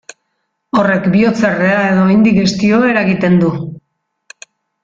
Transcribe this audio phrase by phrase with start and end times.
[0.79, 3.55] Horrek bihotzerrea edo indigestioa eragiten du.